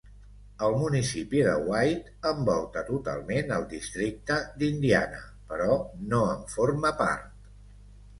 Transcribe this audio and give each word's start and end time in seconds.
El 0.67 0.75
municipi 0.83 1.41
de 1.47 1.51
White 1.65 2.13
envolta 2.29 2.81
totalment 2.87 3.53
el 3.57 3.67
districte 3.73 4.39
d'Indiana, 4.63 5.21
però 5.53 5.69
no 6.15 6.23
en 6.31 6.41
forma 6.55 6.93
part. 7.03 7.29